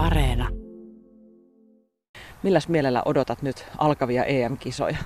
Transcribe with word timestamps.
Areena. 0.00 0.48
Milläs 2.42 2.68
mielellä 2.68 3.02
odotat 3.04 3.42
nyt 3.42 3.66
alkavia 3.78 4.24
EM-kisoja? 4.24 4.96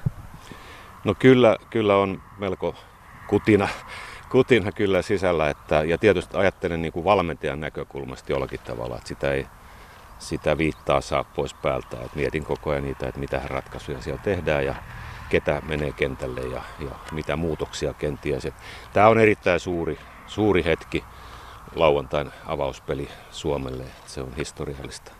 No 1.05 1.15
kyllä, 1.19 1.57
kyllä 1.71 1.97
on 1.97 2.23
melko 2.39 2.75
kutina, 3.27 3.69
kutina 4.31 4.73
kyllä 4.73 5.03
sisällä. 5.03 5.51
Että, 5.51 5.85
ja 5.85 5.99
tietysti 5.99 6.37
ajattelen 6.37 6.83
niin 6.83 6.93
kuin 6.93 7.05
valmentajan 7.05 7.61
näkökulmasta 7.61 8.33
jollakin 8.33 8.61
tavalla, 8.65 8.97
että 8.97 9.09
sitä 9.09 9.33
ei 9.33 9.47
sitä 10.19 10.59
viittaa 10.59 11.01
saa 11.01 11.25
pois 11.25 11.55
päältä. 11.55 11.97
Et 12.05 12.15
mietin 12.15 12.45
koko 12.45 12.71
ajan 12.71 12.85
niitä, 12.85 13.09
että 13.09 13.21
mitä 13.21 13.41
ratkaisuja 13.45 14.03
siellä 14.03 14.23
tehdään 14.23 14.65
ja 14.65 14.75
ketä 15.29 15.63
menee 15.69 15.93
kentälle 15.93 16.41
ja, 16.41 16.63
ja 16.81 16.91
mitä 17.13 17.37
muutoksia 17.37 17.95
kenties. 17.95 18.49
Tämä 18.93 19.09
on 19.09 19.19
erittäin 19.19 19.61
suuri, 19.61 19.99
suuri 20.27 20.65
hetki 20.65 21.05
lauantain 21.77 22.31
avauspeli 22.47 23.09
Suomelle. 23.31 23.85
Se 24.07 24.21
on 24.21 24.35
historiallista. 24.37 25.13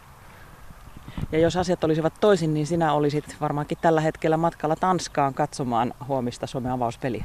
Ja 1.33 1.39
jos 1.39 1.57
asiat 1.57 1.85
olisivat 1.85 2.15
toisin, 2.21 2.55
niin 2.55 2.67
sinä 2.67 2.93
olisit 2.93 3.37
varmaankin 3.41 3.79
tällä 3.81 4.01
hetkellä 4.01 4.37
matkalla 4.37 4.77
Tanskaan 4.77 5.35
katsomaan 5.35 5.95
huomista 6.09 6.47
Suomen 6.47 6.73
avauspeliä. 6.73 7.25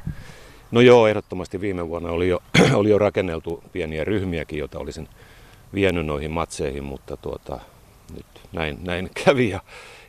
No 0.72 0.82
joo, 0.82 1.08
ehdottomasti 1.08 1.62
viime 1.62 1.88
vuonna 1.88 2.10
oli 2.10 2.30
jo, 2.30 2.40
oli 2.74 2.90
jo 2.90 2.98
rakenneltu 2.98 3.64
pieniä 3.72 4.04
ryhmiäkin, 4.04 4.60
joita 4.60 4.80
olisin 4.80 5.10
vienyt 5.74 6.06
noihin 6.06 6.32
matseihin, 6.32 6.84
mutta 6.84 7.18
tuota, 7.18 7.60
nyt 8.16 8.26
näin, 8.52 8.78
näin 8.84 9.10
kävi 9.26 9.50
ja, 9.50 9.60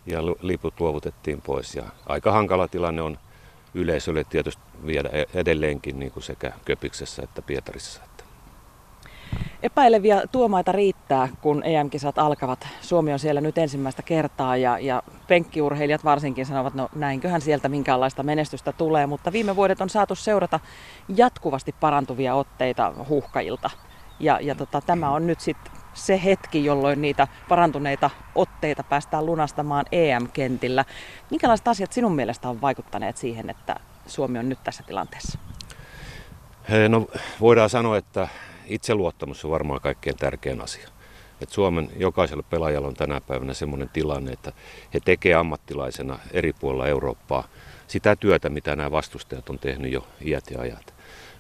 ja 0.07 0.19
liput 0.27 0.81
luovutettiin 0.81 1.43
pois. 1.43 1.75
Ja 1.75 1.85
aika 2.07 2.33
hankala 2.33 2.69
tilanne 2.69 3.03
on 3.03 3.19
yleisölle 3.75 4.25
tietysti 4.25 4.63
viedä 4.87 5.09
e-, 5.13 5.25
edelleenkin 5.35 5.99
niin 5.99 6.13
kuin 6.13 6.23
sekä 6.23 6.53
Köpiksessä 6.65 7.23
että 7.23 7.43
Pietarissa. 7.43 8.10
Epäileviä 9.63 10.23
tuomaita 10.33 10.73
riittää, 10.73 11.29
kun 11.41 11.63
EM-kisat 11.65 12.19
alkavat. 12.19 12.69
Suomi 12.81 13.13
on 13.13 13.19
siellä 13.19 13.41
nyt 13.41 13.59
ensimmäistä 13.59 14.03
kertaa 14.03 14.57
ja, 14.57 14.79
ja 14.79 15.03
penkkiurheilijat 15.29 16.05
varsinkin 16.05 16.47
sanovat, 16.47 16.75
no 16.75 16.89
näinköhän 16.95 17.41
sieltä 17.41 17.69
minkäänlaista 17.69 18.23
menestystä 18.23 18.73
tulee, 18.73 19.07
mutta 19.07 19.33
viime 19.33 19.57
vuodet 19.57 19.81
on 19.81 19.91
saatu 19.91 20.15
seurata 20.15 20.61
jatkuvasti 21.17 21.75
parantuvia 21.81 22.35
otteita 22.35 22.93
huhkajilta. 23.09 23.71
Ja, 24.21 24.39
ja 24.41 24.55
tota, 24.55 24.81
tämä 24.81 25.11
on 25.11 25.27
nyt 25.27 25.41
sitten 25.41 25.73
se 25.95 26.21
hetki, 26.25 26.65
jolloin 26.65 27.03
niitä 27.03 27.29
parantuneita 27.49 28.11
otteita 28.35 28.83
päästään 28.83 29.27
lunastamaan 29.27 29.87
EM-kentillä. 29.93 30.85
Minkälaiset 31.31 31.69
asiat 31.69 31.93
sinun 31.93 32.15
mielestä 32.15 32.49
on 32.49 32.61
vaikuttaneet 32.61 33.17
siihen, 33.17 33.51
että 33.51 33.77
Suomi 34.07 34.39
on 34.39 34.49
nyt 34.49 34.59
tässä 34.65 34.83
tilanteessa? 34.87 35.39
No, 36.89 37.07
voidaan 37.41 37.71
sanoa, 37.71 37.97
että 37.97 38.29
itseluottamus 38.71 39.45
on 39.45 39.51
varmaan 39.51 39.81
kaikkein 39.81 40.17
tärkein 40.17 40.61
asia. 40.61 40.89
Et 41.41 41.49
Suomen 41.49 41.91
jokaisella 41.97 42.43
pelaajalla 42.43 42.89
on 42.89 42.95
tänä 42.95 43.21
päivänä 43.21 43.55
sellainen 43.55 43.89
tilanne, 43.89 44.33
että 44.33 44.53
he 44.95 45.01
tekevät 45.05 45.37
ammattilaisena 45.37 46.19
eri 46.33 46.53
puolilla 46.53 46.87
Eurooppaa 46.87 47.49
sitä 47.87 48.17
työtä, 48.17 48.49
mitä 48.49 48.77
nämä 48.77 48.91
vastustajat 48.91 49.51
on 49.51 49.59
tehnyt 49.59 49.93
jo 49.93 50.07
iät 50.25 50.45
ja 50.51 50.61
ajat. 50.61 50.95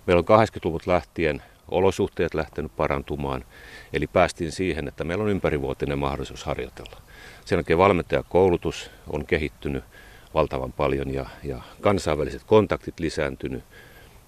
Meillä 0.07 0.25
on 0.29 0.41
80-luvut 0.47 0.87
lähtien 0.87 1.43
olosuhteet 1.69 2.35
lähtenyt 2.35 2.77
parantumaan, 2.77 3.45
eli 3.93 4.07
päästiin 4.07 4.53
siihen, 4.53 4.89
että 4.89 5.05
meillä 5.05 5.25
on 5.25 5.31
ympärivuotinen 5.31 5.99
mahdollisuus 5.99 6.45
harjoitella. 6.45 7.01
Sen 7.45 7.57
jälkeen 7.57 7.79
valmentajakoulutus 7.79 8.91
on 9.11 9.27
kehittynyt 9.27 9.85
valtavan 10.35 10.73
paljon 10.73 11.15
ja, 11.15 11.27
ja 11.45 11.63
kansainväliset 11.81 12.45
kontaktit 12.45 13.01
lisääntynyt 13.01 13.65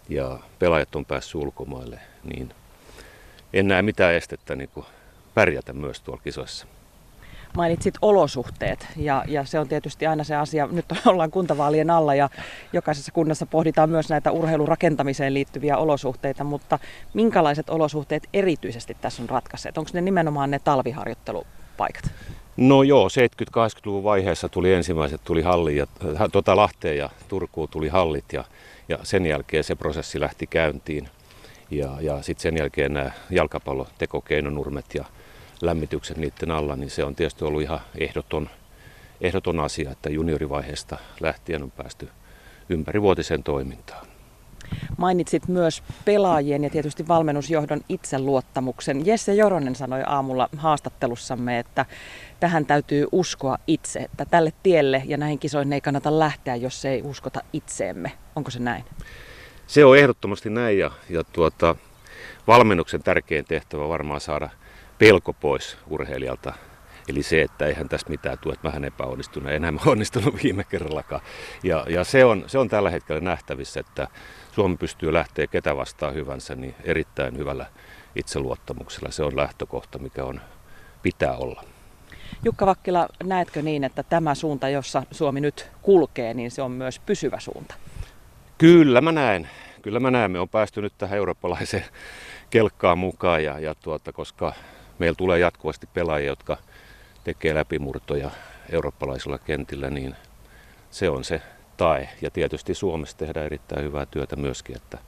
ja 0.08 0.38
pelaajat 0.58 0.96
on 0.96 1.04
päässyt 1.04 1.34
ulkomaille, 1.34 2.00
niin 2.24 2.54
en 3.52 3.68
näe 3.68 3.82
mitään 3.82 4.14
estettä 4.14 4.56
niin 4.56 4.70
kuin 4.74 4.86
pärjätä 5.34 5.72
myös 5.72 6.00
tuolla 6.00 6.22
kisoissa. 6.24 6.66
Mainitsit 7.56 7.94
olosuhteet 8.02 8.86
ja, 8.96 9.24
ja 9.28 9.44
se 9.44 9.58
on 9.58 9.68
tietysti 9.68 10.06
aina 10.06 10.24
se 10.24 10.36
asia, 10.36 10.68
nyt 10.72 10.84
ollaan 11.06 11.30
kuntavaalien 11.30 11.90
alla 11.90 12.14
ja 12.14 12.28
jokaisessa 12.72 13.12
kunnassa 13.12 13.46
pohditaan 13.46 13.90
myös 13.90 14.08
näitä 14.08 14.30
urheilurakentamiseen 14.30 15.34
liittyviä 15.34 15.76
olosuhteita, 15.76 16.44
mutta 16.44 16.78
minkälaiset 17.14 17.70
olosuhteet 17.70 18.28
erityisesti 18.32 18.96
tässä 19.00 19.22
on 19.22 19.28
ratkaisseet? 19.28 19.78
Onko 19.78 19.90
ne 19.94 20.00
nimenomaan 20.00 20.50
ne 20.50 20.58
talviharjoittelupaikat? 20.58 22.10
No 22.56 22.82
joo, 22.82 23.08
70-80-luvun 23.08 24.04
vaiheessa 24.04 24.48
tuli 24.48 24.72
ensimmäiset, 24.72 25.20
tuli 25.24 25.42
halli 25.42 25.76
ja, 25.76 25.86
tota 26.32 26.56
Lahteen 26.56 26.96
ja 26.96 27.10
Turkuun 27.28 27.68
tuli 27.68 27.88
hallit 27.88 28.32
ja, 28.32 28.44
ja 28.88 28.98
sen 29.02 29.26
jälkeen 29.26 29.64
se 29.64 29.74
prosessi 29.74 30.20
lähti 30.20 30.46
käyntiin. 30.46 31.08
Ja, 31.72 31.96
ja 32.00 32.22
sitten 32.22 32.42
sen 32.42 32.56
jälkeen 32.56 32.94
nämä 32.94 33.10
jalkapallotekokeinonurmet 33.30 34.94
ja 34.94 35.04
lämmitykset 35.62 36.16
niiden 36.16 36.50
alla, 36.50 36.76
niin 36.76 36.90
se 36.90 37.04
on 37.04 37.14
tietysti 37.14 37.44
ollut 37.44 37.62
ihan 37.62 37.80
ehdoton, 37.98 38.50
ehdoton 39.20 39.60
asia, 39.60 39.90
että 39.90 40.10
juniorivaiheesta 40.10 40.98
lähtien 41.20 41.62
on 41.62 41.70
päästy 41.70 42.08
ympärivuotiseen 42.68 43.42
toimintaan. 43.42 44.06
Mainitsit 44.96 45.48
myös 45.48 45.82
pelaajien 46.04 46.64
ja 46.64 46.70
tietysti 46.70 47.08
valmennusjohdon 47.08 47.80
itseluottamuksen. 47.88 49.06
Jesse 49.06 49.34
Joronen 49.34 49.74
sanoi 49.74 50.02
aamulla 50.06 50.48
haastattelussamme, 50.56 51.58
että 51.58 51.86
tähän 52.40 52.66
täytyy 52.66 53.06
uskoa 53.12 53.58
itse, 53.66 54.00
että 54.00 54.24
tälle 54.24 54.52
tielle 54.62 55.02
ja 55.06 55.16
näihin 55.16 55.38
kisoihin 55.38 55.72
ei 55.72 55.80
kannata 55.80 56.18
lähteä, 56.18 56.56
jos 56.56 56.84
ei 56.84 57.02
uskota 57.02 57.40
itseemme. 57.52 58.12
Onko 58.36 58.50
se 58.50 58.58
näin? 58.58 58.84
Se 59.72 59.84
on 59.84 59.98
ehdottomasti 59.98 60.50
näin 60.50 60.78
ja, 60.78 60.90
ja 61.08 61.24
tuota, 61.24 61.76
valmennuksen 62.46 63.02
tärkein 63.02 63.44
tehtävä 63.44 63.88
varmaan 63.88 64.20
saada 64.20 64.48
pelko 64.98 65.32
pois 65.32 65.78
urheilijalta. 65.90 66.52
Eli 67.08 67.22
se, 67.22 67.42
että 67.42 67.66
eihän 67.66 67.88
tästä 67.88 68.10
mitään 68.10 68.38
tule, 68.38 68.54
että 68.54 68.68
vähän 68.68 68.84
epäonnistunut, 68.84 69.52
enää 69.52 69.72
onnistunut 69.86 70.42
viime 70.42 70.64
kerrallakaan. 70.64 71.20
Ja, 71.62 71.86
ja 71.88 72.04
se, 72.04 72.24
on, 72.24 72.44
se 72.46 72.58
on 72.58 72.68
tällä 72.68 72.90
hetkellä 72.90 73.20
nähtävissä, 73.20 73.80
että 73.80 74.08
Suomi 74.54 74.76
pystyy 74.76 75.12
lähteä 75.12 75.46
ketä 75.46 75.76
vastaan 75.76 76.14
hyvänsä 76.14 76.54
niin 76.54 76.74
erittäin 76.84 77.38
hyvällä 77.38 77.66
itseluottamuksella. 78.16 79.10
Se 79.10 79.22
on 79.22 79.36
lähtökohta, 79.36 79.98
mikä 79.98 80.24
on, 80.24 80.40
pitää 81.02 81.36
olla. 81.36 81.64
Jukka 82.44 82.66
Vakkila, 82.66 83.08
näetkö 83.24 83.62
niin, 83.62 83.84
että 83.84 84.02
tämä 84.02 84.34
suunta, 84.34 84.68
jossa 84.68 85.02
Suomi 85.10 85.40
nyt 85.40 85.70
kulkee, 85.82 86.34
niin 86.34 86.50
se 86.50 86.62
on 86.62 86.70
myös 86.70 86.98
pysyvä 86.98 87.40
suunta? 87.40 87.74
Kyllä 88.62 89.00
mä 89.00 89.12
näen. 89.12 89.50
Kyllä 89.82 90.00
mä 90.00 90.10
näen. 90.10 90.30
Me 90.30 90.40
on 90.40 90.48
päästy 90.48 90.82
nyt 90.82 90.92
tähän 90.98 91.18
eurooppalaiseen 91.18 91.84
kelkkaan 92.50 92.98
mukaan, 92.98 93.44
ja, 93.44 93.58
ja 93.58 93.74
tuota, 93.74 94.12
koska 94.12 94.52
meillä 94.98 95.16
tulee 95.16 95.38
jatkuvasti 95.38 95.88
pelaajia, 95.94 96.26
jotka 96.30 96.56
tekee 97.24 97.54
läpimurtoja 97.54 98.30
eurooppalaisilla 98.72 99.38
kentillä, 99.38 99.90
niin 99.90 100.16
se 100.90 101.08
on 101.08 101.24
se 101.24 101.42
tae. 101.76 102.08
Ja 102.20 102.30
tietysti 102.30 102.74
Suomessa 102.74 103.16
tehdään 103.16 103.46
erittäin 103.46 103.84
hyvää 103.84 104.06
työtä 104.06 104.36
myöskin, 104.36 104.76
että, 104.76 104.98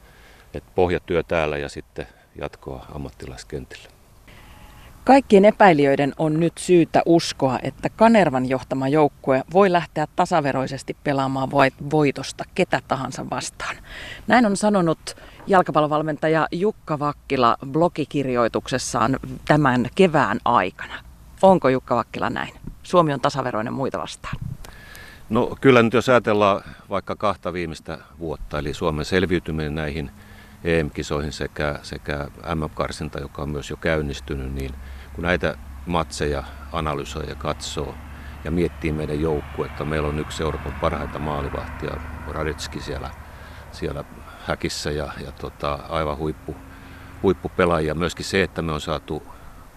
että 0.55 0.71
pohjatyö 0.75 1.23
täällä 1.23 1.59
ja 1.59 1.69
sitten 1.69 2.07
jatkoa 2.41 2.87
ammattilaiskentillä. 2.95 3.94
Kaikkien 5.05 5.45
epäilijöiden 5.45 6.13
on 6.19 6.41
nyt 6.41 6.53
syytä 6.59 7.03
uskoa, 7.07 7.59
että 7.63 7.89
Kanervan 7.89 8.49
johtama 8.49 8.89
joukkue 8.89 9.43
voi 9.53 9.73
lähteä 9.73 10.07
tasaveroisesti 10.17 10.97
pelaamaan 11.05 11.51
voitosta 11.91 12.45
ketä 12.55 12.81
tahansa 12.89 13.31
vastaan. 13.31 13.77
Näin 14.27 14.47
on 14.47 14.57
sanonut 14.57 15.17
jalkapallovalmentaja 15.47 16.49
Jukka 16.53 16.99
Vakkila 16.99 17.57
blogikirjoituksessaan 17.67 19.19
tämän 19.45 19.89
kevään 19.95 20.39
aikana. 20.45 20.95
Onko 21.43 21.69
Jukka 21.69 21.97
Vakkila 21.97 22.31
näin? 22.31 22.55
Suomi 22.83 23.13
on 23.13 23.21
tasaveroinen 23.21 23.73
muita 23.73 23.99
vastaan. 23.99 24.37
No 25.31 25.57
kyllä 25.61 25.83
nyt 25.83 25.93
jos 25.93 26.09
ajatellaan 26.09 26.63
vaikka 26.91 27.17
kahta 27.17 27.53
viimeistä 27.53 27.99
vuotta, 28.19 28.59
eli 28.59 28.75
Suomen 28.75 29.05
selviytyminen 29.05 29.75
näihin 29.75 30.11
EM-kisoihin 30.65 31.33
sekä, 31.33 31.79
sekä 31.83 32.29
MM-karsinta, 32.55 33.21
joka 33.21 33.43
on 33.43 33.49
myös 33.49 33.71
jo 33.71 33.77
käynnistynyt, 33.77 34.55
niin 34.55 34.75
kun 35.15 35.25
näitä 35.25 35.55
matseja 35.87 36.45
analysoi 36.73 37.29
ja 37.29 37.35
katsoo 37.35 37.95
ja 38.45 38.51
miettii 38.51 38.93
meidän 38.93 39.21
joukkuetta, 39.21 39.85
meillä 39.85 40.09
on 40.09 40.19
yksi 40.19 40.43
Euroopan 40.43 40.75
parhaita 40.81 41.19
maalivahtia, 41.19 41.97
Radetski 42.29 42.81
siellä, 42.81 43.11
siellä 43.73 44.05
häkissä 44.47 44.91
ja, 44.91 45.13
ja 45.25 45.33
tota, 45.33 45.79
aivan 45.89 46.17
huippu, 46.17 46.57
huippupelaajia. 47.23 47.95
Myöskin 47.95 48.25
se, 48.25 48.43
että 48.43 48.63
me 48.63 48.73
on 48.73 48.81
saatu 48.81 49.23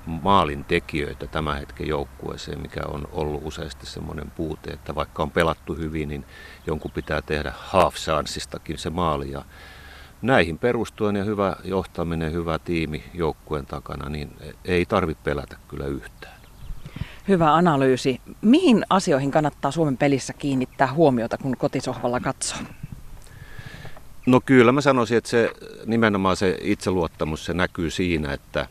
maalin 0.06 0.66
tekijöitä 0.66 1.28
tämän 1.28 1.60
hetken 1.60 1.88
joukkueeseen, 1.88 2.62
mikä 2.62 2.82
on 2.88 3.08
ollut 3.12 3.42
useasti 3.46 3.86
semmoinen 3.86 4.32
puute, 4.32 4.72
että 4.72 4.96
vaikka 4.96 5.24
on 5.24 5.32
pelattu 5.32 5.76
hyvin, 5.76 6.10
niin 6.10 6.26
jonkun 6.68 6.92
pitää 6.92 7.22
tehdä 7.22 7.54
half 7.58 7.96
se 8.78 8.90
maali. 8.90 9.32
Ja 9.32 9.46
näihin 10.22 10.60
perustuen 10.60 11.16
ja 11.16 11.24
hyvä 11.24 11.56
johtaminen, 11.64 12.34
hyvä 12.34 12.60
tiimi 12.60 13.04
joukkueen 13.14 13.66
takana, 13.66 14.10
niin 14.10 14.32
ei 14.66 14.86
tarvitse 14.86 15.24
pelätä 15.24 15.58
kyllä 15.68 15.86
yhtään. 15.86 16.38
Hyvä 17.28 17.56
analyysi. 17.56 18.22
Mihin 18.42 18.86
asioihin 18.90 19.32
kannattaa 19.32 19.72
Suomen 19.72 19.98
pelissä 19.98 20.34
kiinnittää 20.34 20.94
huomiota, 20.94 21.38
kun 21.38 21.58
kotisohvalla 21.58 22.20
katsoo? 22.20 22.60
No 24.26 24.42
kyllä 24.46 24.72
mä 24.72 24.82
sanoisin, 24.82 25.18
että 25.18 25.30
se 25.30 25.52
nimenomaan 25.86 26.36
se 26.36 26.58
itseluottamus 26.62 27.46
se 27.46 27.54
näkyy 27.54 27.90
siinä, 27.90 28.34
että, 28.34 28.68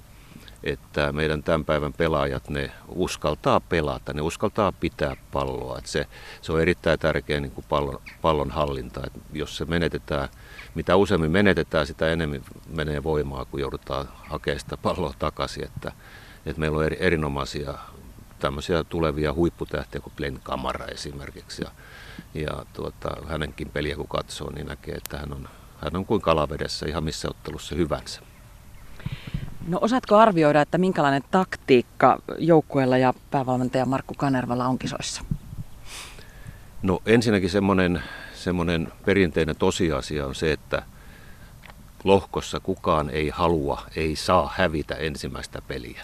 että 0.62 1.12
meidän 1.12 1.42
tämän 1.42 1.64
päivän 1.64 1.92
pelaajat, 1.92 2.48
ne 2.48 2.70
uskaltaa 2.88 3.60
pelata, 3.60 4.12
ne 4.12 4.22
uskaltaa 4.22 4.72
pitää 4.72 5.16
palloa. 5.32 5.78
Että 5.78 5.90
se, 5.90 6.06
se 6.42 6.52
on 6.52 6.60
erittäin 6.60 6.98
tärkeä 6.98 7.40
niin 7.40 7.52
kuin 7.52 7.64
pallon, 7.68 8.00
pallon 8.22 8.50
hallinta. 8.50 9.00
Että 9.06 9.18
jos 9.32 9.56
se 9.56 9.64
menetetään, 9.64 10.28
mitä 10.74 10.96
useammin 10.96 11.30
menetetään, 11.30 11.86
sitä 11.86 12.08
enemmän 12.08 12.44
menee 12.68 13.02
voimaa, 13.02 13.44
kun 13.44 13.60
joudutaan 13.60 14.08
hakemaan 14.28 14.60
sitä 14.60 14.76
palloa 14.76 15.14
takaisin. 15.18 15.64
Että, 15.64 15.92
että 16.46 16.60
meillä 16.60 16.78
on 16.78 16.84
eri, 16.84 16.96
erinomaisia 17.00 17.74
tämmöisiä 18.38 18.84
tulevia 18.84 19.32
huipputähtiä 19.32 20.00
kuin 20.00 20.12
Glenn 20.16 20.40
Kamara 20.42 20.86
esimerkiksi. 20.86 21.62
Ja, 21.62 21.70
ja 22.34 22.66
tuota, 22.72 23.10
hänenkin 23.28 23.68
peliä 23.68 23.96
kun 23.96 24.08
katsoo, 24.08 24.50
niin 24.50 24.66
näkee, 24.66 24.94
että 24.94 25.18
hän 25.18 25.32
on, 25.32 25.48
hän 25.82 25.96
on 25.96 26.06
kuin 26.06 26.20
kalavedessä 26.22 26.86
ihan 26.86 27.04
missä 27.04 27.28
ottelussa 27.28 27.74
hyvänsä. 27.74 28.20
No 29.66 29.78
osaatko 29.80 30.16
arvioida, 30.16 30.60
että 30.60 30.78
minkälainen 30.78 31.22
taktiikka 31.30 32.22
joukkueella 32.38 32.98
ja 32.98 33.14
päävalmentaja 33.30 33.86
Markku 33.86 34.14
Kanervalla 34.14 34.66
on 34.66 34.78
kisoissa? 34.78 35.22
No 36.82 37.02
ensinnäkin 37.06 37.50
semmoinen, 37.50 38.02
semmoinen 38.34 38.92
perinteinen 39.04 39.56
tosiasia 39.56 40.26
on 40.26 40.34
se, 40.34 40.52
että 40.52 40.82
lohkossa 42.04 42.60
kukaan 42.60 43.10
ei 43.10 43.28
halua, 43.28 43.82
ei 43.96 44.16
saa 44.16 44.52
hävitä 44.56 44.94
ensimmäistä 44.94 45.62
peliä. 45.68 46.02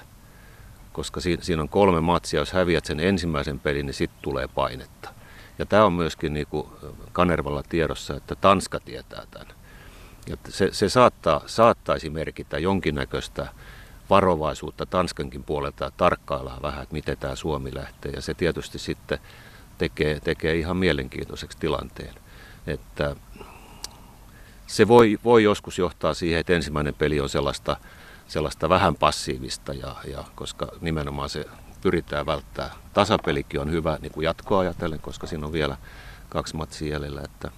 Koska 0.93 1.20
siinä 1.20 1.62
on 1.62 1.69
kolme 1.69 2.00
matsia, 2.00 2.41
jos 2.41 2.53
häviät 2.53 2.85
sen 2.85 3.00
ensimmäisen 3.00 3.61
pelin, 3.61 3.87
niin 3.87 3.94
sitten 3.94 4.23
tulee 4.23 4.49
painetta. 4.49 5.09
Ja 5.59 5.67
tämä 5.67 5.85
on 5.85 5.93
myöskin 5.93 6.35
niin 6.35 6.47
kuin 6.47 6.67
Kanervalla 7.12 7.62
tiedossa, 7.69 8.17
että 8.17 8.35
Tanska 8.35 8.81
tietää 8.81 9.23
tämän. 9.31 9.62
Ja 10.27 10.37
se, 10.49 10.69
se 10.73 10.89
saattaa, 10.89 11.41
saattaisi 11.47 12.11
merkitä 12.11 12.59
jonkinnäköistä 12.59 13.49
varovaisuutta 14.11 14.87
Tanskankin 14.87 15.45
puolelta 15.45 15.93
tarkkaillaan 15.97 16.63
vähän, 16.63 16.83
että 16.83 16.93
miten 16.93 17.19
tämä 17.19 17.37
Suomi 17.37 17.75
lähtee. 17.75 18.13
Ja 18.13 18.23
se 18.23 18.35
tietysti 18.35 18.79
sitten 18.79 19.19
tekee, 19.79 20.21
tekee 20.21 20.55
ihan 20.55 20.77
mielenkiintoiseksi 20.77 21.59
tilanteen. 21.59 22.15
Että 22.67 23.17
se 24.67 24.89
voi, 24.89 25.19
voi 25.25 25.43
joskus 25.43 25.79
johtaa 25.79 26.15
siihen, 26.15 26.41
että 26.41 26.53
ensimmäinen 26.53 26.95
peli 26.95 27.21
on 27.21 27.29
sellaista, 27.29 27.77
sellaista 28.29 28.69
vähän 28.69 28.95
passiivista, 28.95 29.73
ja, 29.75 29.97
ja 30.05 30.25
koska 30.35 30.69
nimenomaan 30.81 31.31
se 31.31 31.45
pyritään 31.81 32.27
välttää. 32.27 32.71
Tasapelikin 32.93 33.61
on 33.61 33.71
hyvä 33.71 33.99
niin 34.03 34.13
kuin 34.13 34.25
jatkoa 34.25 34.61
ajatellen, 34.61 35.01
koska 35.01 35.27
siinä 35.27 35.47
on 35.47 35.53
vielä 35.53 35.77
kaksi 36.29 36.57
matsia 36.57 36.93
jäljellä. 36.93 37.21
Että, 37.25 37.51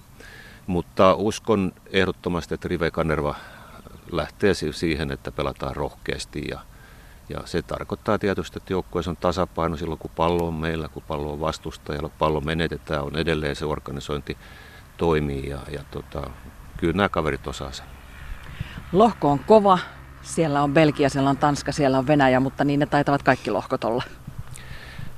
mutta 0.67 1.13
uskon 1.13 1.71
ehdottomasti, 1.91 2.53
että 2.53 2.67
Rive 2.67 2.91
Kanerva 2.91 3.35
lähtee 4.11 4.53
siihen, 4.53 5.11
että 5.11 5.31
pelataan 5.31 5.75
rohkeasti 5.75 6.43
ja, 6.49 6.59
ja 7.29 7.39
se 7.45 7.61
tarkoittaa 7.61 8.19
tietysti, 8.19 8.59
että 8.59 8.73
joukkueessa 8.73 9.11
on 9.11 9.17
tasapaino 9.17 9.77
silloin, 9.77 9.99
kun 9.99 10.11
pallo 10.15 10.47
on 10.47 10.53
meillä, 10.53 10.87
kun 10.87 11.03
pallo 11.07 11.33
on 11.33 11.39
vastustajalla, 11.39 12.09
pallo 12.09 12.41
menetetään, 12.41 13.03
on 13.03 13.15
edelleen 13.15 13.55
se 13.55 13.65
organisointi 13.65 14.37
toimii 14.97 15.49
ja, 15.49 15.59
ja 15.71 15.83
tota, 15.91 16.29
kyllä 16.77 16.93
nämä 16.93 17.09
kaverit 17.09 17.47
osaa 17.47 17.71
sen. 17.71 17.85
Lohko 18.91 19.31
on 19.31 19.39
kova, 19.39 19.79
siellä 20.21 20.63
on 20.63 20.73
Belgia, 20.73 21.09
siellä 21.09 21.29
on 21.29 21.37
Tanska, 21.37 21.71
siellä 21.71 21.97
on 21.97 22.07
Venäjä, 22.07 22.39
mutta 22.39 22.63
niin 22.63 22.79
ne 22.79 22.85
taitavat 22.85 23.23
kaikki 23.23 23.51
lohkot 23.51 23.83
olla. 23.83 24.03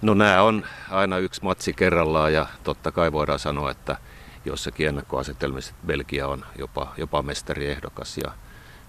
No 0.01 0.13
nämä 0.13 0.41
on 0.41 0.65
aina 0.89 1.17
yksi 1.17 1.43
matsi 1.43 1.73
kerrallaan 1.73 2.33
ja 2.33 2.47
totta 2.63 2.91
kai 2.91 3.11
voidaan 3.11 3.39
sanoa, 3.39 3.71
että 3.71 3.97
jossakin 4.47 4.87
ennakkoasetelmissa 4.87 5.73
Belgia 5.85 6.27
on 6.27 6.45
jopa, 6.57 6.93
jopa 6.97 7.21
mestariehdokas 7.21 8.17
ja, 8.17 8.31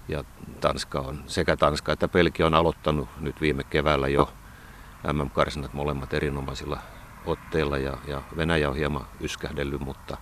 ja 0.07 0.23
Tanska 0.61 0.99
on, 0.99 1.23
sekä 1.27 1.57
Tanska 1.57 1.91
että 1.91 2.07
Belgia 2.07 2.45
on 2.45 2.53
aloittanut 2.53 3.09
nyt 3.19 3.41
viime 3.41 3.63
keväällä 3.63 4.07
jo 4.07 4.33
MM-karsinat 5.13 5.73
molemmat 5.73 6.13
erinomaisilla 6.13 6.79
otteilla 7.25 7.77
ja, 7.77 7.97
ja 8.07 8.21
Venäjä 8.37 8.69
on 8.69 8.75
hieman 8.75 9.07
yskähdellyt, 9.21 9.81
mutta, 9.81 10.17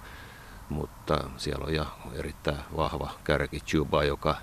mutta 0.70 1.30
siellä 1.38 1.66
on 1.66 1.74
ja 1.74 1.86
erittäin 2.14 2.58
vahva 2.78 3.12
kärki 3.24 3.60
Chuba, 3.60 4.04
joka, 4.04 4.36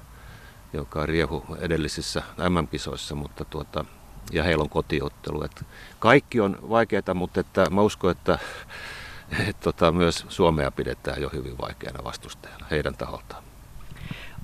joka 0.72 1.06
riehu 1.06 1.56
edellisissä 1.60 2.22
MM-kisoissa, 2.48 3.14
mutta 3.14 3.44
tuota, 3.44 3.84
ja 4.32 4.42
heillä 4.42 4.62
on 4.62 4.68
kotiottelu. 4.68 5.42
Että 5.42 5.64
kaikki 5.98 6.40
on 6.40 6.58
vaikeaa, 6.70 7.14
mutta 7.14 7.40
että 7.40 7.70
mä 7.70 7.80
uskon, 7.80 8.10
että 8.10 8.34
et, 8.34 8.40
tota, 9.64 9.92
myös 9.92 10.26
Suomea 10.28 10.70
pidetään 10.70 11.22
jo 11.22 11.30
hyvin 11.32 11.58
vaikeana 11.58 12.04
vastustajana 12.04 12.66
heidän 12.70 12.94
taholtaan. 12.94 13.44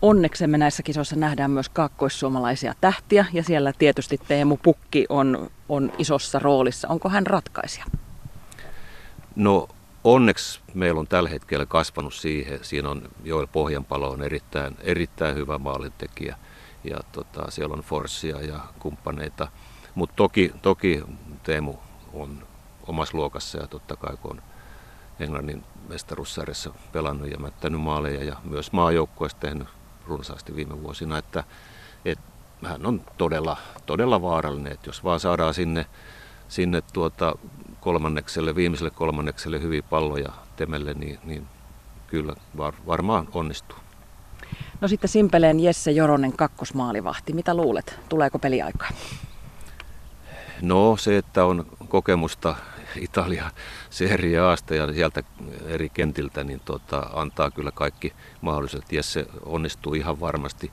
Onneksemme 0.02 0.58
näissä 0.58 0.82
kisoissa 0.82 1.16
nähdään 1.16 1.50
myös 1.50 1.68
kaakkoissuomalaisia 1.68 2.74
tähtiä 2.80 3.26
ja 3.32 3.42
siellä 3.42 3.72
tietysti 3.78 4.18
Teemu 4.28 4.56
Pukki 4.62 5.06
on, 5.08 5.50
on 5.68 5.92
isossa 5.98 6.38
roolissa. 6.38 6.88
Onko 6.88 7.08
hän 7.08 7.26
ratkaisija? 7.26 7.84
No 9.36 9.68
onneksi 10.04 10.60
meillä 10.74 11.00
on 11.00 11.06
tällä 11.06 11.28
hetkellä 11.28 11.66
kasvanut 11.66 12.14
siihen. 12.14 12.58
Siinä 12.62 12.88
on 12.88 13.02
Joel 13.24 13.46
Pohjanpalo 13.46 14.10
on 14.10 14.22
erittäin, 14.22 14.76
erittäin 14.80 15.34
hyvä 15.34 15.58
maalintekijä 15.58 16.36
ja 16.84 16.98
tota, 17.12 17.50
siellä 17.50 17.74
on 17.74 17.80
Forssia 17.82 18.40
ja 18.40 18.60
kumppaneita. 18.78 19.48
Mutta 19.94 20.16
toki, 20.16 20.52
toki 20.62 21.02
Teemu 21.42 21.74
on 22.12 22.46
omassa 22.86 23.16
luokassa 23.16 23.58
ja 23.58 23.66
totta 23.66 23.96
kai 23.96 24.16
kun 24.16 24.30
on 24.30 24.42
Englannin 25.20 25.64
mestaruussarjassa 25.88 26.70
pelannut 26.92 27.30
ja 27.30 27.38
mättänyt 27.38 27.80
maaleja 27.80 28.24
ja 28.24 28.36
myös 28.44 28.72
maajoukkueessa 28.72 29.38
tehnyt 29.40 29.68
runsaasti 30.06 30.56
viime 30.56 30.82
vuosina, 30.82 31.18
että, 31.18 31.44
että 32.04 32.24
hän 32.64 32.86
on 32.86 33.02
todella, 33.18 33.56
todella 33.86 34.22
vaarallinen, 34.22 34.72
että 34.72 34.88
jos 34.88 35.04
vaan 35.04 35.20
saadaan 35.20 35.54
sinne, 35.54 35.86
sinne 36.48 36.82
tuota 36.92 37.34
kolmannekselle, 37.80 38.54
viimeiselle 38.54 38.90
kolmannekselle 38.90 39.62
hyviä 39.62 39.82
palloja 39.82 40.32
temelle, 40.56 40.94
niin, 40.94 41.18
niin 41.24 41.46
kyllä 42.06 42.34
var, 42.56 42.74
varmaan 42.86 43.28
onnistuu. 43.34 43.78
No 44.80 44.88
sitten 44.88 45.08
Simpeleen 45.08 45.60
Jesse 45.60 45.90
Joronen 45.90 46.32
kakkosmaalivahti. 46.32 47.32
Mitä 47.32 47.54
luulet? 47.54 47.98
Tuleeko 48.08 48.38
peliaikaa? 48.38 48.90
No 50.62 50.96
se, 50.96 51.16
että 51.16 51.44
on 51.44 51.66
kokemusta 51.88 52.56
Italia 52.96 53.50
Serie 53.90 54.38
Asta 54.38 54.74
ja 54.74 54.92
sieltä 54.92 55.22
eri 55.66 55.88
kentiltä, 55.88 56.44
niin 56.44 56.60
tota, 56.64 57.10
antaa 57.12 57.50
kyllä 57.50 57.70
kaikki 57.70 58.12
mahdolliset. 58.40 58.92
Jesse 58.92 59.26
onnistuu 59.44 59.94
ihan 59.94 60.20
varmasti, 60.20 60.72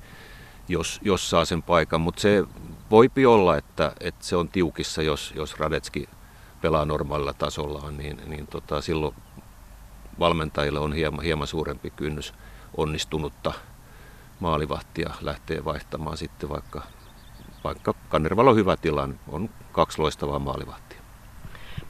jos, 0.68 1.00
jos 1.02 1.30
saa 1.30 1.46
sen 1.46 1.64
paikan, 1.64 2.02
mutta 2.02 2.22
se 2.22 2.44
voipi 2.92 3.25
olla, 3.25 3.58
että, 3.58 3.92
että 4.00 4.25
se 4.25 4.36
on 4.36 4.50
tiukissa, 4.50 5.02
jos, 5.02 5.34
jos 5.36 5.60
Radetski 5.60 6.10
pelaa 6.62 6.86
normaalilla 6.86 7.33
tasolla, 7.33 7.92
niin, 7.92 8.21
niin 8.26 8.47
tota, 8.47 8.81
silloin 8.81 9.16
valmentajilla 10.19 10.80
on 10.80 10.94
hieman, 10.94 11.26
hieman 11.26 11.47
suurempi 11.47 11.90
kynnys 11.90 12.33
onnistunutta 12.78 13.54
maalivahtia 14.40 15.14
lähtee 15.21 15.66
vaihtamaan 15.66 16.18
sitten 16.18 16.50
vaikka, 16.50 16.81
vaikka 17.64 17.94
Kannervalla 18.09 18.52
on 18.52 18.57
hyvä 18.57 18.78
tilanne, 18.78 19.16
on 19.28 19.50
kaksi 19.71 20.00
loistavaa 20.00 20.40
maalivahtia. 20.40 20.87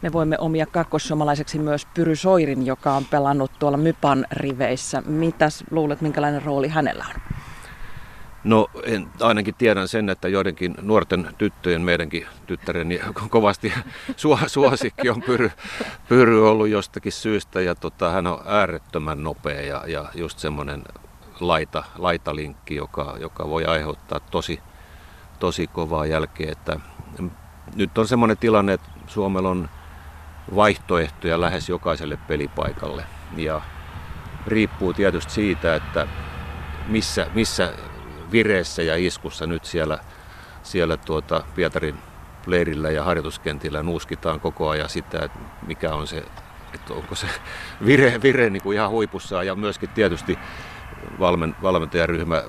Me 0.02 0.14
voimme 0.14 0.38
omia 0.40 0.66
kakkossuomalaiseksi 0.66 1.60
myös 1.60 1.88
Pyry 1.94 2.16
Soirin, 2.16 2.66
joka 2.66 2.94
on 2.94 3.06
pelannut 3.06 3.52
tuolla 3.60 3.78
Mypan 3.78 4.26
riveissä. 4.32 5.02
Mitäs 5.06 5.64
luulet, 5.72 6.02
minkälainen 6.02 6.42
rooli 6.42 6.68
hänellä 6.68 7.06
on? 7.16 7.22
No 8.44 8.68
en, 8.84 9.08
ainakin 9.22 9.56
tiedän 9.56 9.88
sen, 9.88 10.10
että 10.10 10.28
joidenkin 10.28 10.76
nuorten 10.82 11.30
tyttöjen, 11.38 11.82
meidänkin 11.82 12.26
tyttäreni 12.46 13.00
kovasti 13.30 13.74
suosikki 14.48 15.10
on 15.10 15.22
pyry, 15.22 15.52
pyry 16.10 16.50
ollut 16.50 16.68
jostakin 16.68 17.12
syystä 17.12 17.62
ja 17.62 17.76
tota, 17.76 18.12
hän 18.12 18.28
on 18.28 18.40
äärettömän 18.46 19.24
nopea 19.24 19.62
ja, 19.62 19.84
ja 19.88 20.06
just 20.16 20.40
semmoinen 20.40 20.84
laita, 21.40 21.84
laitalinkki, 21.98 22.76
joka, 22.76 23.18
joka 23.20 23.50
voi 23.50 23.66
aiheuttaa 23.66 24.20
tosi, 24.20 24.60
tosi 25.40 25.68
kovaa 25.68 26.06
jälkeä. 26.06 26.52
Että 26.52 26.80
nyt 27.76 27.98
on 27.98 28.08
semmoinen 28.08 28.38
tilanne, 28.38 28.74
että 28.74 28.90
Suomella 29.08 29.50
on 29.50 29.70
vaihtoehtoja 30.56 31.42
lähes 31.42 31.70
jokaiselle 31.70 32.18
pelipaikalle. 32.28 33.04
Ja 33.38 33.62
riippuu 34.48 34.94
tietysti 34.94 35.34
siitä, 35.34 35.76
että 35.76 36.08
missä, 36.88 37.28
missä 37.34 37.74
vireessä 38.32 38.82
ja 38.82 38.96
iskussa 38.96 39.46
nyt 39.46 39.66
siellä, 39.66 40.00
siellä 40.64 40.98
tuota 40.98 41.44
Pietarin 41.56 41.98
leirillä 42.46 42.92
ja 42.92 43.04
harjoituskentillä 43.04 43.84
nuuskitaan 43.84 44.40
koko 44.40 44.70
ajan 44.70 44.90
sitä, 44.90 45.20
että 45.26 45.40
mikä 45.68 45.94
on 45.94 46.08
se, 46.08 46.24
että 46.74 46.94
onko 46.94 47.16
se 47.16 47.28
vire, 47.86 48.22
vire 48.24 48.50
niin 48.50 48.64
kuin 48.64 48.76
ihan 48.76 48.90
huipussaan. 48.90 49.48
Ja 49.48 49.56
myöskin 49.56 49.90
tietysti 49.90 50.40
valmen, 51.20 51.56
valmentajaryhmä 51.62 52.44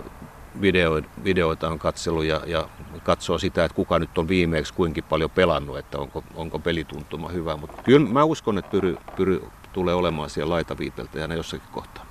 video, 0.61 1.03
videoita 1.25 1.69
on 1.69 1.79
katsellut 1.79 2.25
ja, 2.25 2.41
ja 2.47 2.69
katsoo 3.09 3.39
sitä, 3.39 3.65
että 3.65 3.75
kuka 3.75 3.99
nyt 3.99 4.19
on 4.19 4.29
viimeksi 4.29 4.75
kuinka 4.75 5.03
paljon 5.03 5.31
pelannut, 5.31 5.79
että 5.79 5.99
onko, 5.99 6.25
onko 6.35 6.59
pelituntuma 6.59 7.29
hyvä. 7.29 7.57
Mutta 7.57 7.83
kyllä 7.83 8.09
mä 8.09 8.25
uskon, 8.25 8.59
että 8.59 8.71
Pyry, 8.71 8.97
Pyry 9.17 9.43
tulee 9.73 9.95
olemaan 9.95 10.31
siellä 10.31 10.55
laitaviipeltä 10.55 11.19
ja 11.19 11.27
ne 11.27 11.35
jossakin 11.35 11.69
kohtaa. 11.73 12.07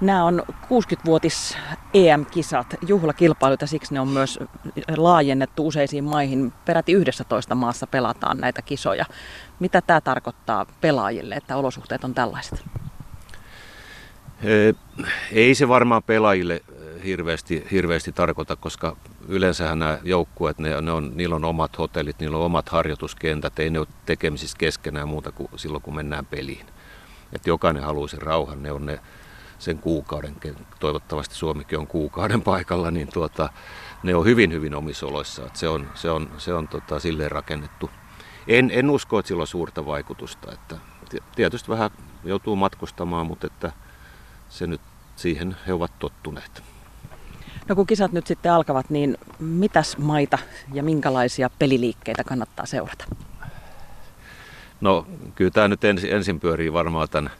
Nämä 0.00 0.24
on 0.24 0.42
60-vuotis 0.50 1.58
EM-kisat, 1.94 2.66
juhlakilpailut 2.86 3.60
ja 3.60 3.66
siksi 3.66 3.94
ne 3.94 4.00
on 4.00 4.08
myös 4.08 4.38
laajennettu 4.96 5.66
useisiin 5.66 6.04
maihin. 6.04 6.52
Peräti 6.64 6.92
11 6.92 7.54
maassa 7.54 7.86
pelataan 7.86 8.38
näitä 8.38 8.62
kisoja. 8.62 9.04
Mitä 9.60 9.80
tämä 9.80 10.00
tarkoittaa 10.00 10.66
pelaajille, 10.80 11.34
että 11.34 11.56
olosuhteet 11.56 12.04
on 12.04 12.14
tällaiset? 12.14 12.64
Ei 15.32 15.54
se 15.54 15.68
varmaan 15.68 16.02
pelaajille 16.02 16.62
hirveästi, 17.04 17.66
hirveästi 17.70 18.12
tarkoita, 18.12 18.56
koska 18.56 18.96
yleensähän 19.30 19.78
nämä 19.78 19.98
joukkueet, 20.02 20.58
ne, 20.58 20.80
ne 20.80 20.92
on, 20.92 21.12
niillä 21.14 21.34
on 21.34 21.44
omat 21.44 21.78
hotellit, 21.78 22.18
niillä 22.18 22.36
on 22.36 22.44
omat 22.44 22.68
harjoituskentät, 22.68 23.58
ei 23.58 23.70
ne 23.70 23.78
ole 23.78 23.86
tekemisissä 24.06 24.58
keskenään 24.58 25.08
muuta 25.08 25.32
kuin 25.32 25.48
silloin, 25.56 25.82
kun 25.82 25.94
mennään 25.94 26.26
peliin. 26.26 26.66
Et 27.32 27.46
jokainen 27.46 27.82
haluaa 27.82 28.08
sen 28.08 28.22
rauhan, 28.22 28.62
ne 28.62 28.72
on 28.72 28.86
ne 28.86 29.00
sen 29.58 29.78
kuukauden, 29.78 30.36
toivottavasti 30.80 31.34
Suomikin 31.34 31.78
on 31.78 31.86
kuukauden 31.86 32.42
paikalla, 32.42 32.90
niin 32.90 33.08
tuota, 33.12 33.48
ne 34.02 34.14
on 34.14 34.24
hyvin 34.24 34.52
hyvin 34.52 34.74
omissa 34.74 35.06
oloissa. 35.06 35.46
Et 35.46 35.56
se 35.56 35.68
on, 35.68 35.90
se 35.94 36.10
on, 36.10 36.30
se 36.38 36.54
on 36.54 36.68
tota, 36.68 37.00
silleen 37.00 37.30
rakennettu. 37.30 37.90
En, 38.46 38.70
en 38.74 38.90
usko, 38.90 39.18
että 39.18 39.28
sillä 39.28 39.40
on 39.40 39.46
suurta 39.46 39.86
vaikutusta. 39.86 40.52
Että 40.52 40.76
tietysti 41.36 41.68
vähän 41.68 41.90
joutuu 42.24 42.56
matkustamaan, 42.56 43.26
mutta 43.26 43.46
että 43.46 43.72
se 44.48 44.66
nyt 44.66 44.80
siihen 45.16 45.56
he 45.66 45.72
ovat 45.72 45.98
tottuneet. 45.98 46.62
No 47.70 47.76
kun 47.76 47.86
kisat 47.86 48.12
nyt 48.12 48.26
sitten 48.26 48.52
alkavat, 48.52 48.90
niin 48.90 49.18
mitäs 49.38 49.98
maita 49.98 50.38
ja 50.72 50.82
minkälaisia 50.82 51.50
peliliikkeitä 51.58 52.24
kannattaa 52.24 52.66
seurata? 52.66 53.04
No 54.80 55.06
kyllä 55.34 55.50
tämä 55.50 55.68
nyt 55.68 55.84
ensin, 55.84 56.12
ensin 56.12 56.40
pyörii 56.40 56.72
varmaan 56.72 57.08
tämän 57.08 57.30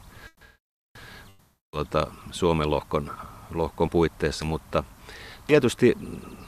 tuota, 1.71 2.07
Suomen 2.31 2.69
lohkon, 2.69 3.11
lohkon 3.53 3.89
puitteissa, 3.89 4.45
mutta 4.45 4.83
tietysti 5.47 5.97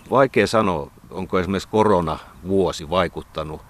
vaikea 0.10 0.48
sanoa, 0.48 0.92
onko 1.10 1.40
esimerkiksi 1.40 1.70
korona 1.70 2.20
vuosi 2.48 2.90
vaikuttanut, 2.90 3.62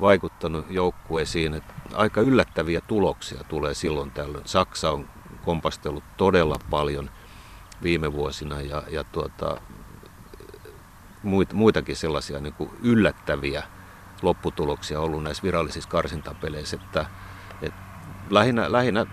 vaikuttanut 0.00 0.66
joukkueisiin. 0.70 1.54
Että 1.54 1.74
aika 1.94 2.20
yllättäviä 2.20 2.80
tuloksia 2.80 3.44
tulee 3.48 3.74
silloin 3.74 4.10
tällöin. 4.10 4.48
Saksa 4.48 4.90
on 4.90 5.08
kompastellut 5.44 6.04
todella 6.16 6.56
paljon 6.70 7.10
viime 7.82 8.12
vuosina 8.12 8.60
ja, 8.60 8.82
ja 8.88 9.04
tuota, 9.04 9.60
muit, 11.22 11.52
muitakin 11.52 11.96
sellaisia 11.96 12.40
niin 12.40 12.54
kuin 12.54 12.70
yllättäviä 12.82 13.62
lopputuloksia 14.22 15.00
ollut 15.00 15.22
näissä 15.22 15.42
virallisissa 15.42 15.90
karsintapeleissä, 15.90 16.78
että, 16.84 17.06
että 17.62 17.80
lähinnä, 18.30 18.72
lähinnä 18.72 19.06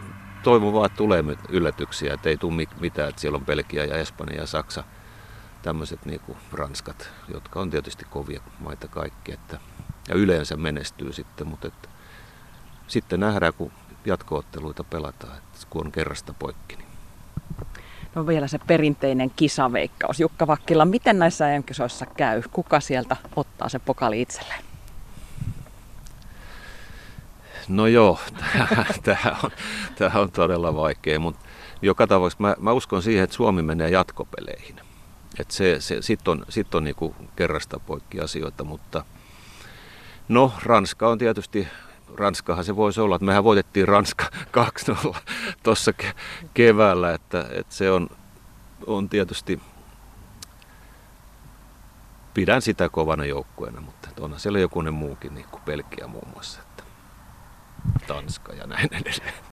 toivon 0.44 0.74
vaan, 0.74 0.86
että 0.86 0.98
tulee 0.98 1.24
yllätyksiä, 1.50 2.14
että 2.14 2.30
ei 2.30 2.38
tule 2.38 2.68
mitään, 2.80 3.10
että 3.10 3.22
siellä 3.22 3.36
on 3.36 3.46
Belgia 3.46 3.86
ja 3.86 3.98
Espanja 3.98 4.42
ja 4.42 4.48
Saksa, 4.48 4.84
tämmöiset 5.62 6.06
niin 6.06 6.20
kuin 6.20 6.38
Ranskat, 6.52 7.10
jotka 7.34 7.60
on 7.60 7.70
tietysti 7.70 8.06
kovia 8.06 8.42
maita 8.60 8.88
kaikki, 8.88 9.34
että, 9.34 9.60
ja 10.10 10.16
yleensä 10.16 10.58
menestyy 10.58 11.14
sitten, 11.14 11.48
mutta 11.48 11.68
että, 11.68 11.90
sitten 12.88 13.20
nähdään, 13.20 13.54
kun 13.54 13.72
jatkootteluita 14.06 14.84
pelataan, 14.84 15.38
että 15.38 15.68
kun 15.70 15.86
on 15.86 15.92
kerrasta 15.92 16.34
poikki. 16.34 16.76
Niin. 16.76 16.87
No 18.18 18.28
vielä 18.28 18.48
se 18.48 18.60
perinteinen 18.68 19.32
kisaveikkaus. 19.36 20.20
Jukka 20.20 20.48
Vakkila, 20.48 20.86
miten 20.86 21.20
näissä 21.20 21.54
EM-kisoissa 21.54 22.06
käy? 22.06 22.42
Kuka 22.52 22.80
sieltä 22.80 23.16
ottaa 23.36 23.70
se 23.70 23.80
pokali 23.80 24.22
itselleen? 24.22 24.64
No 27.68 27.88
joo, 27.88 28.20
tämä 29.04 29.36
on, 29.44 29.52
on 30.22 30.32
todella 30.32 30.76
vaikea, 30.76 31.20
mutta 31.20 31.46
joka 31.82 32.08
tapauksessa 32.08 32.44
mä, 32.44 32.56
mä 32.60 32.72
uskon 32.72 33.04
siihen, 33.04 33.24
että 33.24 33.36
Suomi 33.36 33.62
menee 33.62 33.90
jatkopeleihin. 33.90 34.76
Että 35.40 35.54
se, 35.54 35.76
se, 35.80 36.02
sitten 36.02 36.32
on, 36.32 36.46
sit 36.50 36.76
on 36.76 36.84
niinku 36.84 37.16
kerrasta 37.36 37.80
poikki 37.80 38.20
asioita, 38.20 38.64
mutta 38.64 39.06
no 40.28 40.54
Ranska 40.64 41.10
on 41.10 41.18
tietysti, 41.18 41.68
Ranskahan 42.16 42.64
se 42.64 42.76
voisi 42.76 43.02
olla, 43.02 43.16
että 43.16 43.26
mehän 43.26 43.44
voitettiin 43.44 43.88
Ranska 43.88 44.26
2-0 45.14 45.16
tuossa 45.64 45.94
keväällä, 46.54 47.14
että, 47.14 47.46
että 47.52 47.76
se 47.76 47.92
on, 47.92 48.10
on 48.88 49.10
tietysti, 49.10 49.62
pidän 52.34 52.62
sitä 52.62 52.90
kovana 52.90 53.26
joukkueena, 53.26 53.82
mutta 53.82 54.10
onhan 54.20 54.40
siellä 54.40 54.60
jokunen 54.60 54.94
muukin, 54.94 55.36
niin 55.36 55.48
kuin 55.52 55.64
Belgia 55.64 56.08
muun 56.08 56.28
muassa. 56.34 56.60
Tanska 58.08 58.54
ja 58.54 58.68
näin 58.68 58.90
edelleen. 58.92 59.47